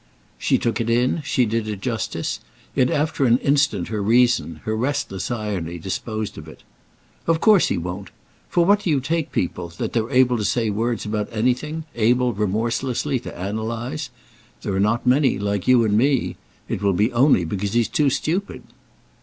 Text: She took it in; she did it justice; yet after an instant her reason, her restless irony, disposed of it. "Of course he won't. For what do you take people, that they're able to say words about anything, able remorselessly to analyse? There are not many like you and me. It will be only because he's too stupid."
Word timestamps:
She 0.39 0.57
took 0.57 0.81
it 0.81 0.89
in; 0.89 1.21
she 1.23 1.45
did 1.45 1.67
it 1.67 1.79
justice; 1.79 2.39
yet 2.75 2.89
after 2.89 3.25
an 3.27 3.37
instant 3.37 3.89
her 3.89 4.01
reason, 4.01 4.61
her 4.63 4.75
restless 4.75 5.29
irony, 5.29 5.77
disposed 5.77 6.39
of 6.39 6.47
it. 6.47 6.63
"Of 7.27 7.39
course 7.39 7.67
he 7.67 7.77
won't. 7.77 8.09
For 8.49 8.65
what 8.65 8.79
do 8.81 8.89
you 8.89 8.99
take 8.99 9.31
people, 9.31 9.69
that 9.77 9.93
they're 9.93 10.09
able 10.09 10.37
to 10.37 10.43
say 10.43 10.71
words 10.71 11.05
about 11.05 11.29
anything, 11.31 11.83
able 11.93 12.33
remorselessly 12.33 13.19
to 13.19 13.39
analyse? 13.39 14.09
There 14.63 14.73
are 14.73 14.79
not 14.79 15.05
many 15.05 15.37
like 15.37 15.67
you 15.67 15.83
and 15.85 15.95
me. 15.95 16.35
It 16.67 16.81
will 16.81 16.93
be 16.93 17.13
only 17.13 17.45
because 17.45 17.73
he's 17.73 17.87
too 17.87 18.09
stupid." 18.09 18.63